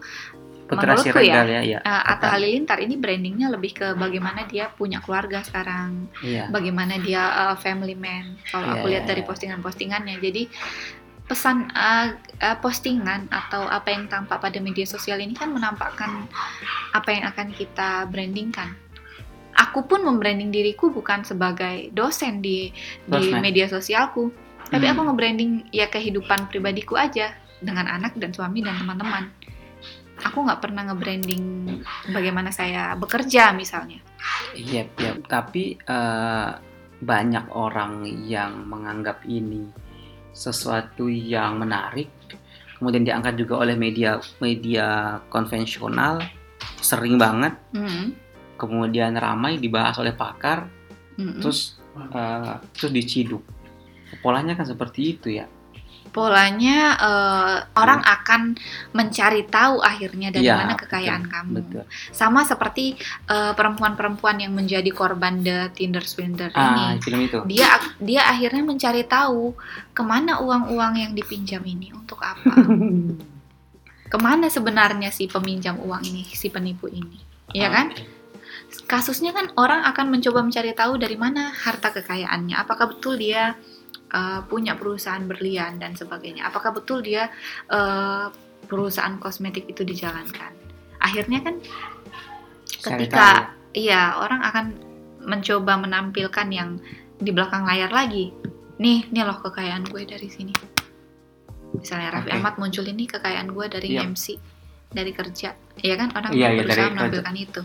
[0.68, 1.78] Putra Menurutku Siregar ya, ya.
[1.80, 2.36] eh, Atta Atta.
[2.36, 6.52] Halilintar ini brandingnya lebih ke bagaimana dia punya keluarga sekarang, Iya.
[6.52, 8.36] bagaimana dia uh, family man.
[8.52, 9.28] Kalau Iya, aku lihat iya, dari iya.
[9.32, 10.44] postingan-postingannya, jadi
[11.24, 16.28] pesan uh, uh, postingan atau apa yang tampak pada media sosial ini kan menampakkan
[16.92, 18.76] apa yang akan kita brandingkan.
[19.58, 22.70] Aku pun membranding diriku bukan sebagai dosen di
[23.10, 24.30] di media sosialku,
[24.70, 24.94] tapi Hmm.
[24.94, 29.34] aku ngebranding ya kehidupan pribadiku aja dengan anak dan suami dan teman-teman.
[30.22, 31.44] Aku nggak pernah nge-branding
[32.10, 34.02] bagaimana saya bekerja misalnya.
[34.54, 35.12] Iya, iya.
[35.26, 36.50] Tapi eh,
[36.98, 39.70] banyak orang yang menganggap ini
[40.34, 42.10] sesuatu yang menarik,
[42.78, 46.22] kemudian diangkat juga oleh media media konvensional,
[46.82, 48.14] sering banget, Mm,
[48.58, 50.66] kemudian ramai dibahas oleh pakar,
[51.14, 51.38] mm-mm.
[51.38, 53.40] terus eh, terus diciduk.
[54.18, 55.46] Polanya kan seperti itu ya.
[56.08, 58.56] polanya eh, orang akan
[58.96, 61.52] mencari tahu akhirnya dari Iya, mana betul, kekayaan kamu.
[61.60, 61.84] Betul.
[62.10, 62.96] Sama seperti
[63.28, 67.04] eh, perempuan-perempuan yang menjadi korban the Tinder swindler Ah, ini.
[67.04, 67.38] film itu.
[67.52, 69.52] Dia dia akhirnya mencari tahu
[69.92, 72.56] ke mana uang-uang yang dipinjam ini untuk apa.
[74.12, 77.20] ke mana sebenarnya si peminjam uang ini, si penipu ini,
[77.52, 77.92] ya kan?
[77.92, 78.17] Oke.
[78.86, 82.56] Kasusnya kan orang akan mencoba mencari tahu dari mana harta kekayaannya.
[82.56, 83.58] Apakah betul dia
[84.14, 86.48] uh, punya perusahaan berlian dan sebagainya?
[86.48, 87.28] Apakah betul dia
[87.68, 88.30] uh,
[88.70, 90.54] perusahaan kosmetik itu dijalankan?
[91.02, 91.54] Akhirnya kan
[92.78, 94.66] ketika iya orang akan
[95.26, 96.80] mencoba menampilkan yang
[97.18, 98.32] di belakang layar lagi.
[98.78, 100.54] Nih, nih loh kekayaan gue dari sini.
[101.74, 102.36] Misalnya Raffi Oke.
[102.38, 104.06] Ahmad muncul ini kekayaan gue dari Iya.
[104.06, 104.38] MC,
[104.90, 105.54] dari kerja.
[105.78, 107.62] Iya kan orang Iya, iya, berusaha dari menampilkan itu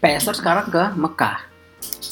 [0.00, 1.38] PSR sekarang ke Mekah.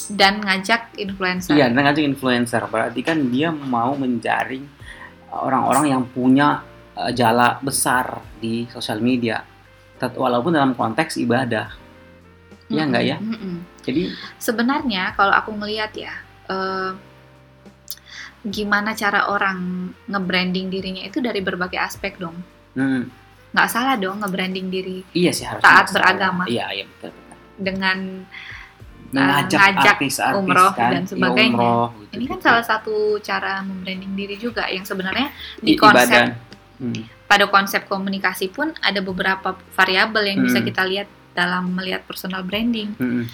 [0.09, 1.59] dan ngajak influencer.
[1.59, 2.63] Iya, dan ngajak influencer.
[2.69, 4.65] Berarti kan dia mau menjaring
[5.33, 6.49] orang-orang yang punya
[6.97, 9.45] eh, jala besar di sosial media.
[10.01, 11.69] Walaupun dalam konteks ibadah.
[12.73, 13.19] Iya Mm-mm, nggak ya?
[13.21, 13.55] mm-mm.
[13.85, 14.03] Jadi
[14.39, 16.15] Sebenarnya kalau aku ngelihat ya,
[16.49, 16.91] eh,
[18.55, 19.59] gimana cara orang
[20.11, 22.37] nge-branding dirinya itu dari berbagai aspek dong.
[22.75, 23.03] hmm,
[23.49, 26.45] Nggak salah dong nge-branding diri iya sih harus Taat beragama.
[26.45, 27.11] Iya, iya betul.
[27.11, 27.37] betul.
[27.59, 27.99] dengan
[29.09, 31.57] Mengajak ngajak artis-artis umroh kan, dan iya, sebagainya.
[31.57, 32.45] umroh, gitu, ini kan gitu.
[32.45, 36.47] salah satu cara membranding diri juga yang sebenarnya I- di konsep ibadah.
[36.77, 40.69] Hmm, pada konsep komunikasi pun ada beberapa variabel yang bisa Hmm.
[40.69, 42.93] kita lihat dalam melihat personal branding.
[42.95, 43.25] hmm,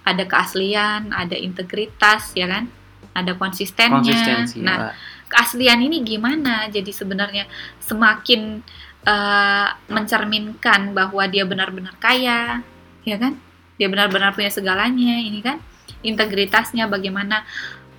[0.00, 2.66] Ada keaslian, ada integritas, ya kan?
[3.12, 4.00] Ada konsistennya.
[4.00, 4.58] konsistensi.
[4.58, 4.92] Nah, Pak.
[5.28, 6.66] keaslian ini gimana?
[6.66, 7.46] Jadi sebenarnya
[7.78, 8.64] semakin
[9.06, 12.64] eh, mencerminkan bahwa dia benar-benar kaya,
[13.04, 13.36] ya kan?
[13.80, 15.60] Dia benar-benar punya segalanya, ini kan?
[16.04, 17.44] Integritasnya bagaimana?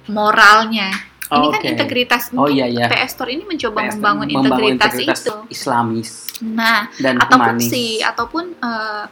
[0.10, 0.92] Moralnya.
[1.32, 1.70] Ini kan Oke.
[1.72, 2.24] integritas.
[2.36, 2.92] Oh iya iya.
[2.92, 5.36] PS Store ini mencoba PS membangun, membangun integritas, integritas itu.
[5.48, 6.10] Islamis
[6.42, 9.06] Nah, dan ataupun si ataupun eh,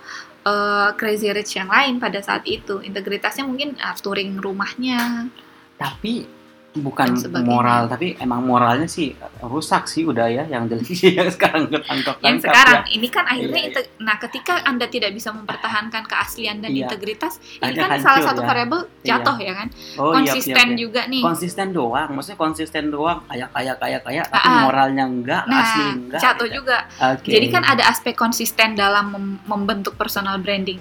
[0.49, 5.29] eh, Crazy Rich yang lain pada saat itu integritasnya mungkin ah, touring rumahnya
[5.77, 6.25] tapi
[6.69, 10.85] bukan moral tapi emang moralnya sih rusak sih udah ya yang jelas
[11.17, 12.93] yang sekarang ketangkap yang sekarang ya.
[12.93, 13.83] ini kan akhirnya Iya, iya.
[13.97, 16.85] nah ketika anda tidak bisa mempertahankan keaslian dan Iya.
[16.85, 18.47] integritas ini Ada kan hancur salah satu ya.
[18.47, 20.77] variabel jatuh ya kan oh, iya, konsisten iya, iya.
[20.77, 25.65] juga nih konsisten doang maksudnya konsisten doang kayak kayak kayak kayak tapi moralnya enggak nah
[25.65, 26.57] asli enggak jatuh gitu.
[26.61, 27.29] juga Oke.
[27.33, 30.77] jadi kan ada aspek konsisten dalam mem- membentuk personal branding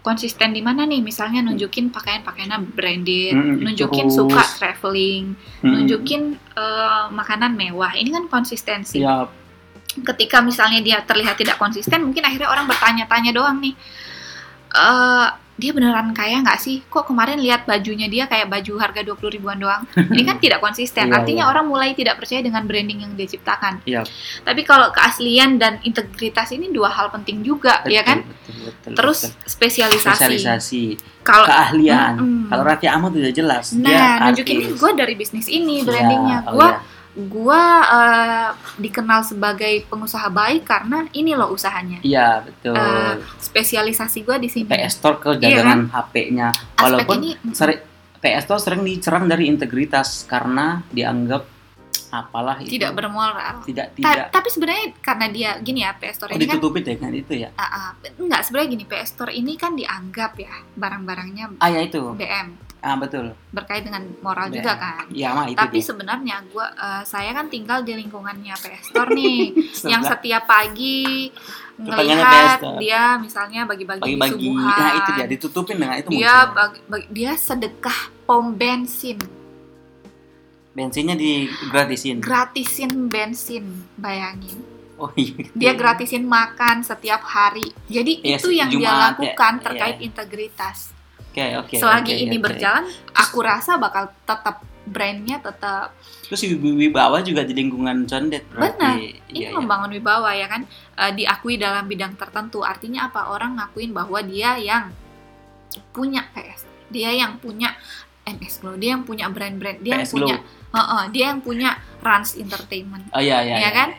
[0.00, 1.02] konsisten di mana nih?
[1.02, 4.16] Misalnya nunjukin pakaian-pakaiannya branded Mm, nunjukin terus.
[4.16, 7.92] suka traveling Hmm, nunjukin eh, makanan mewah.
[7.92, 9.02] Ini kan konsistensi.
[9.02, 9.26] Ya
[9.98, 13.74] ketika misalnya dia terlihat tidak konsisten mungkin akhirnya orang bertanya-tanya doang nih
[14.70, 15.26] eh
[15.58, 19.58] dia beneran kaya nggak sih kok kemarin lihat bajunya dia kayak baju harga 20 ribuan
[19.58, 19.82] doang
[20.14, 21.50] ini kan tidak konsisten Iya, artinya iya.
[21.50, 24.06] orang mulai tidak percaya dengan branding yang dia ciptakan Iya.
[24.46, 29.18] tapi kalau keaslian dan integritas ini dua hal penting juga ya kan betul, betul, terus
[29.26, 29.50] betul.
[29.50, 30.84] spesialisasi, spesialisasi
[31.26, 32.42] kalau keahlian Mm-mm.
[32.48, 34.78] kalau Raffi Ahmad udah jelas dia nah nunjukin artis.
[34.78, 36.78] gue dari bisnis ini Iya, brandingnya oh gue iya.
[37.26, 41.98] Gua eh, dikenal sebagai pengusaha baik karena ini loh usahanya.
[42.00, 42.78] Iya betul.
[42.78, 44.70] Eh, Spesialisasi gua di sini.
[44.70, 46.48] PS Store ke Iya dagangan HP-nya.
[46.78, 47.82] Walaupun ini seri-
[48.18, 51.58] PS Store sering dicerang dari integritas karena dianggap
[52.08, 53.60] apalah itu tidak bermoral.
[53.68, 56.80] tidak Ta- tidak tapi sebenarnya karena dia gini ya PS Store oh, ini kan ditutupi
[56.80, 57.52] dengan itu ya.
[57.52, 62.00] Ah, ah, enggak sebenarnya gini PS Store ini kan dianggap ya barang-barangnya Ah ya itu.
[62.16, 63.34] BM Ah betul.
[63.50, 64.56] berkait dengan moral BM.
[64.56, 65.04] juga kan.
[65.08, 65.58] Iya mah itu.
[65.58, 65.86] Tapi dia.
[65.86, 69.50] sebenarnya gua eh, saya kan tinggal di lingkungannya PS Store nih
[69.92, 71.30] yang setiap pagi
[71.76, 72.78] Store.
[72.78, 74.78] dia misalnya bagi-bagi subuhan.
[74.78, 76.08] Nah itu dia ditutupin dengan itu.
[76.08, 79.18] dia bagi- bagi- dia sedekah pom bensin
[80.70, 82.22] bensinnya digratisin.
[82.22, 83.64] gratisin bensin
[83.94, 84.62] bayangin
[84.94, 85.34] oh iya.
[85.52, 89.02] dia gratisin makan setiap hari jadi Iya, itu yang dia Jumat ya.
[89.10, 90.94] lakukan terkait integritas
[91.38, 91.74] Oke oke.
[91.76, 92.44] selagi oke, ini oke.
[92.44, 95.92] berjalan aku rasa bakal tetap brandnya tetap
[96.24, 98.72] Terus wibawa juga di lingkungan condet berarti.
[98.74, 98.94] Benar.
[98.94, 99.52] Iya, ini iya.
[99.52, 104.56] membangun wibawa ya kan Eh, diakui dalam bidang tertentu artinya apa orang ngakuin bahwa dia
[104.56, 104.90] yang
[105.88, 107.70] punya PS dia yang punya
[108.24, 110.26] NS Glow dia yang punya brand-brand dia yang PS Glow.
[110.26, 110.36] punya
[110.68, 113.54] Heeh, dia yang punya Rans Entertainment Oh iya iya.
[113.54, 113.70] ya iya.
[113.70, 113.90] kan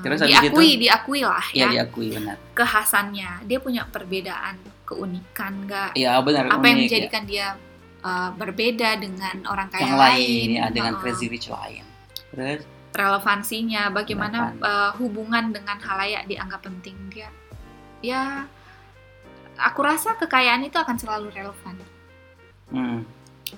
[0.00, 0.80] Terus habis diakui itu?
[0.82, 2.36] diakui lah Iya ya diakui benar.
[2.54, 6.46] kekhasannya dia punya perbedaan keunikan, nggak Iya benar.
[6.46, 6.74] apa yang unik, ya.
[6.86, 7.46] menjadikan dia
[8.06, 11.02] uh, berbeda dengan orang kaya yang lain, ya, dengan Uh-uh.
[11.02, 11.82] crazy rich lain.
[12.30, 12.62] Terus
[12.96, 17.28] relevansinya, bagaimana uh, hubungan dengan halayak dianggap penting dia.
[18.00, 18.46] Ya,
[19.60, 21.76] aku rasa kekayaan itu akan selalu relevan
[22.72, 22.98] hmm,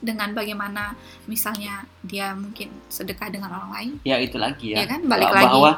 [0.03, 0.95] dengan bagaimana
[1.27, 4.83] misalnya dia mungkin sedekah dengan orang lain, ya itu lagi ya.
[4.83, 5.07] ya kan?
[5.07, 5.47] Balik Bah- lagi.
[5.51, 5.71] bahwa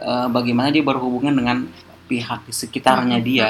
[0.00, 1.66] eh, bagaimana dia berhubungan dengan
[2.10, 3.48] pihak di sekitarnya Mm-mm, dia.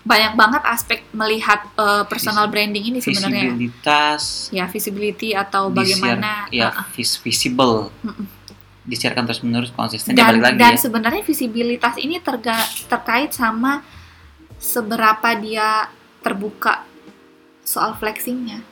[0.00, 3.44] Banyak banget aspek melihat uh, personal Visi- branding ini sebenarnya.
[3.44, 8.24] visibilitas, Ya, visibility atau bagaimana ya uh, vis- visible, Mm-mm.
[8.82, 10.10] disiarkan terus menerus konsisten.
[10.10, 10.80] ya dan balik lagi dan ya.
[10.80, 12.56] sebenarnya visibilitas ini terga,
[12.88, 13.84] terkait sama
[14.56, 16.82] seberapa dia terbuka
[17.60, 18.64] soal flexingnya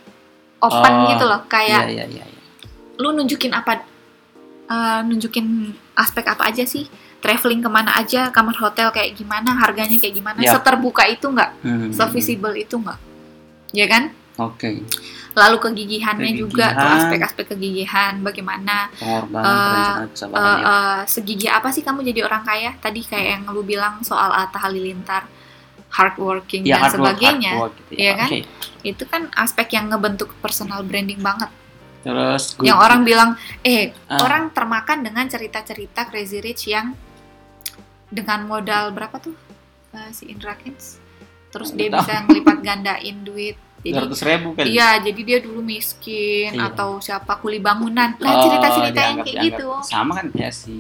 [0.59, 2.25] open Oh, gitu loh Iya kayak iya iya.
[2.25, 2.43] iya.
[2.97, 3.85] lu nunjukin apa
[4.67, 5.47] eh, nunjukin
[5.95, 6.89] aspek apa aja sih
[7.27, 10.55] traveling ke mana aja kamar hotel kayak gimana harganya kayak gimana Ya.
[10.55, 12.99] seterbuka itu nggak Hmm, sevisible itu nggak
[13.73, 14.85] ya kan Oke,
[15.33, 17.01] lalu kegigihannya juga tuh Kegigihan.
[17.01, 20.61] aspek-aspek kegigihan bagaimana pengorbanan, kesabaran ya.
[20.63, 22.77] eh, segigi apa sih kamu jadi orang kaya?
[22.77, 25.25] Tadi kayak yang lu bilang soal Atta Halilintar,
[25.89, 27.51] hardworking Ya, dan hard work, sebagainya.
[27.51, 28.29] hard work gitu Iya kan?
[28.29, 28.39] Oke.
[28.85, 31.49] Itu kan aspek yang ngebentuk personal branding banget.
[32.03, 33.31] Terus good- Yang orang bilang,
[33.63, 34.21] eh Ah.
[34.21, 36.93] orang termakan dengan cerita-cerita Crazy Rich yang
[38.09, 39.35] dengan modal berapa tuh
[39.93, 40.99] eh, si Indra Kents?
[41.49, 43.57] Terus dia Nggak bisa ngelipat gandain duit.
[43.79, 44.67] Jadi 200 ribu kali.
[44.73, 46.69] Iya, jadi dia dulu miskin Iya.
[46.69, 48.19] atau siapa kuli bangunan.
[48.19, 49.59] Nah, Oh, cerita-cerita yang dianggap- kayak dianggap.
[49.63, 49.69] gitu.
[49.85, 50.77] Sama kan kayak si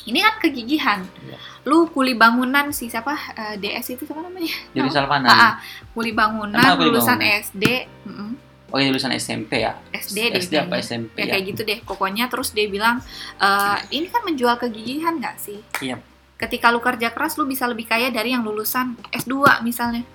[0.00, 1.00] Ini kan kegigihan.
[1.20, 1.36] Iya.
[1.62, 4.48] Lu kuli bangunan si siapa eh, DS itu siapa namanya?
[4.72, 4.88] Jadi.
[4.88, 5.28] Salvanan.
[5.28, 5.52] Ah, ah,
[5.92, 7.42] kuli bangunan kuli lulusan bangunan?
[7.44, 7.64] SD,
[8.06, 8.30] mm-mm,
[8.68, 9.76] Oh, ini lulusan SMP ya?
[9.90, 10.80] SD deh SD apa kayaknya.
[10.82, 11.30] SMP Ya ya?
[11.30, 11.78] kayak gitu deh.
[11.82, 13.00] Pokoknya terus dia bilang,
[13.36, 15.60] "Eh, ini kan menjual kegigihan nggak sih?
[15.78, 16.00] Iya.
[16.38, 20.06] Ketika lu kerja keras, lu bisa lebih kaya dari yang lulusan S2 misalnya.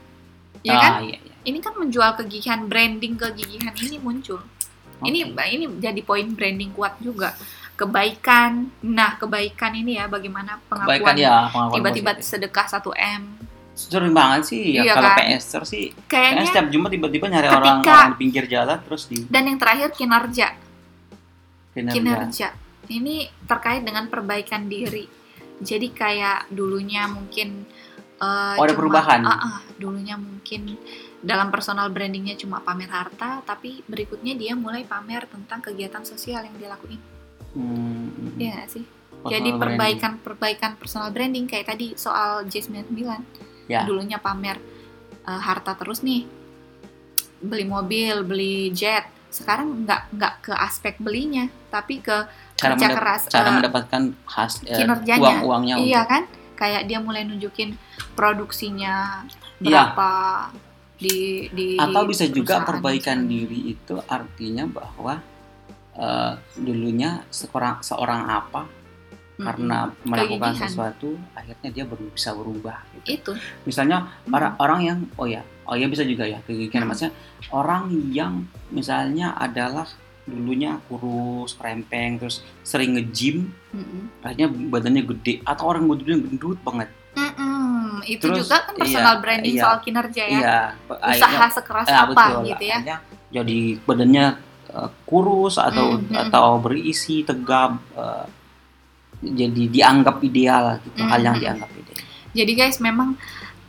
[0.64, 0.92] Ya ah, kan?
[1.04, 1.34] iya, iya.
[1.44, 4.40] Ini kan menjual kegigihan, branding kegigihan ini muncul.
[5.04, 5.44] Ini Oke.
[5.52, 7.36] ini jadi poin branding kuat juga.
[7.76, 8.72] Kebaikan.
[8.88, 13.24] Nah, kebaikan ini ya bagaimana pengakuan ya tiba-tiba sedekah 1 M.
[13.74, 15.26] sering banget sih ya Iya kalau kan?
[15.34, 19.18] PSR sih kayaknya Kayaknya setiap Jumat tiba-tiba nyari Ketika- orang-orang di pinggir jalan terus di
[19.26, 20.48] dan yang terakhir kinerja.
[21.74, 21.98] kinerja.
[21.98, 22.48] Kinerja.
[22.86, 23.16] Ini
[23.50, 25.10] terkait dengan perbaikan diri.
[25.60, 27.66] Jadi kayak dulunya mungkin
[28.18, 29.22] eh, Oh, ada perubahan.
[29.22, 30.78] ah, ah, dulunya mungkin
[31.20, 36.56] dalam personal brandingnya cuma pamer harta, tapi berikutnya dia mulai pamer tentang kegiatan sosial yang
[36.58, 37.00] dia lakuin.
[37.54, 38.84] Hmm, Iya nggak sih?
[38.84, 39.62] personal Jadi branding.
[39.62, 43.00] perbaikan-perbaikan personal branding kayak tadi soal J99.
[43.68, 43.88] Ya.
[43.88, 44.60] Dulunya pamer
[45.24, 46.28] eh, harta terus nih.
[47.40, 49.08] Beli mobil, beli jet.
[49.28, 52.28] Sekarang nggak nggak ke aspek belinya, tapi ke
[52.64, 55.20] cara, kerja mendap- keras, cara eh, mendapatkan khas eh, kinerjanya.
[55.22, 56.24] uang-uangnya Iya untuk- kan?
[56.54, 57.70] Kayak dia mulai nunjukin
[58.14, 59.26] produksinya
[59.58, 59.92] Iya.
[59.92, 60.12] berapa
[60.96, 61.18] di
[61.50, 65.20] di atau bisa juga perbaikan diri itu artinya bahwa
[65.94, 69.44] eh, dulunya seorang seorang apa Mm-mm.
[69.44, 70.66] karena melakukan Kegigihan.
[70.66, 73.06] sesuatu akhirnya dia baru bisa berubah gitu.
[73.12, 73.32] itu
[73.64, 74.32] misalnya Mm.
[74.32, 76.90] orang orang yang oh ya oh ya bisa juga ya kegigihan Hmm.
[76.90, 77.14] maksudnya
[77.50, 78.34] orang yang
[78.70, 79.86] misalnya adalah
[80.24, 83.52] dulunya kurus krempeng terus sering nge-gym.
[83.74, 84.22] Mm-mm.
[84.22, 85.42] akhirnya badannya gede.
[85.44, 86.90] Atau orang badannya gendut banget.
[87.14, 88.02] Mm-mm.
[88.04, 89.64] itu Terus, juga kan personal iya, branding iya.
[89.64, 90.40] soal kinerja ya?
[90.40, 90.60] Iya.
[90.90, 92.78] Usaha sekeras eh, apa betul, gitu ya?
[92.80, 92.98] Akhirnya
[93.34, 94.26] jadi badannya
[94.74, 96.22] eh, kurus atau Mm, mm.
[96.28, 98.26] atau berisi tegap eh,
[99.24, 101.00] jadi dianggap ideal gitu.
[101.00, 102.02] Hal yang dianggap ideal.
[102.34, 103.16] Jadi guys, memang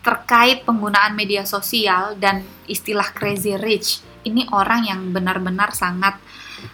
[0.04, 6.16] terkait penggunaan media sosial dan istilah crazy rich, ini orang yang benar-benar sangat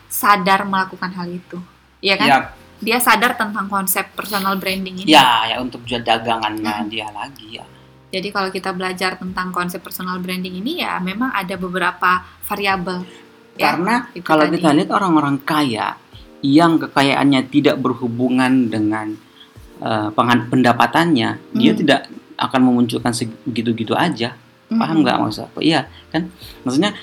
[0.07, 1.59] sadar melakukan hal itu.
[2.01, 2.27] Ya kan?
[2.27, 2.39] ya
[2.81, 5.09] Dia sadar tentang konsep personal branding ini.
[5.09, 6.89] ya ya untuk jual dagangannya Mm.
[6.89, 7.67] dia lagi ya
[8.11, 12.11] Jadi kalau kita belajar tentang konsep personal branding ini ya memang ada beberapa
[12.43, 13.07] variabel.
[13.55, 14.57] Ya, karena itu kalau tadi.
[14.57, 15.95] kita lihat orang-orang kaya
[16.41, 19.15] yang kekayaannya tidak berhubungan dengan
[20.11, 21.79] pengan- pendapatannya dia Hmm.
[21.79, 22.01] tidak
[22.37, 24.33] akan memunculkan segitu-gitu aja
[24.71, 26.31] paham nggak maksud apa iya kan
[26.63, 26.95] maksudnya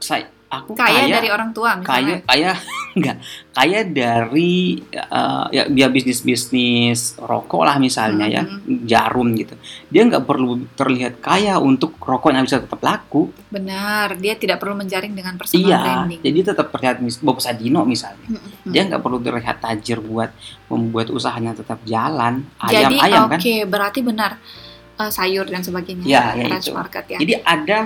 [0.00, 2.18] saya aku Kaya, kaya dari orang tua kaya misalnya.
[2.26, 2.50] kaya
[2.90, 3.16] enggak
[3.52, 4.52] kaya dari
[4.90, 8.82] eh, ya dia bisnis bisnis rokok lah misalnya ya Mhm.
[8.82, 9.54] jarum gitu
[9.86, 15.14] dia nggak perlu terlihat kaya untuk rokoknya bisa tetap laku Benar, dia tidak perlu menjaring
[15.14, 16.18] dengan personal iya branding.
[16.20, 18.66] jadi tetap terlihat Bob Sadino misalnya Mm-mm.
[18.66, 20.34] dia nggak perlu terlihat tajir buat
[20.66, 24.34] membuat usahanya tetap jalan Jadi ayam oke, kan berarti benar
[24.98, 26.02] eh, sayur dan sebagainya.
[26.02, 26.74] Ya, ya Ranch itu.
[26.74, 27.18] market ya.
[27.18, 27.78] jadi ada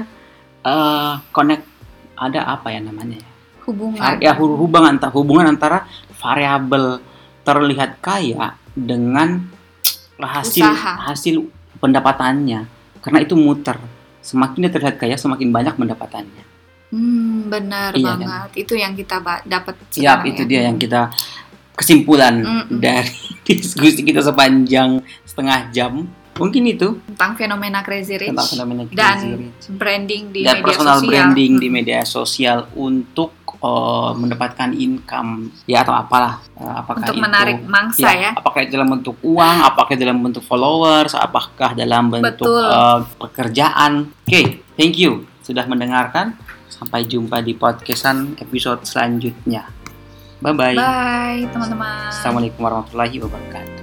[0.64, 1.73] eh connect
[2.14, 3.30] ada apa ya namanya ya
[3.64, 4.20] Hubungan.
[4.20, 7.00] Ya hu- hubungan antara hubungan antara variabel
[7.40, 9.40] terlihat kaya dengan
[10.16, 10.92] hasil Usaha.
[11.08, 11.48] hasil
[11.80, 12.68] pendapatannya
[13.00, 13.80] karena itu muter
[14.20, 16.44] semakin dia terlihat kaya, semakin banyak pendapatannya.
[16.88, 18.18] Hmm, benar Iya, kan?
[18.20, 18.50] banget.
[18.64, 20.48] Itu yang kita dapat Siap, sekarang itu ya.
[20.48, 21.12] dia yang kita
[21.72, 22.78] kesimpulan Mm-mm.
[22.80, 23.12] dari
[23.48, 26.08] diskusi kita sepanjang setengah jam.
[26.36, 29.64] Mungkin itu tentang fenomena crazy rich tentang fenomena dan crazy rich.
[29.70, 31.08] branding di dan media personal sosial.
[31.08, 31.74] branding di Hmm.
[31.74, 35.30] media sosial untuk uh, mendapatkan income
[35.64, 38.30] ya atau apalah Uh, apakah untuk itu menarik mangsa ya.
[38.32, 42.62] apakah itu dalam bentuk uang apakah dalam bentuk followers apakah dalam bentuk Betul.
[42.62, 44.42] uh, pekerjaan oke
[44.74, 49.66] thank you sudah mendengarkan sampai jumpa di podcastan episode selanjutnya
[50.38, 52.06] bye bye Bye teman-teman.
[52.08, 53.73] assalamualaikum warahmatullahi wabarakatuh